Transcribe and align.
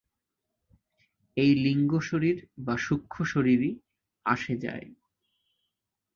এই 1.37 1.51
লিঙ্গশরীর 1.63 2.37
বা 2.57 2.75
সূক্ষ্ম-শরীরই 2.77 3.71
আসে 4.25 4.53
যায়। 4.57 4.87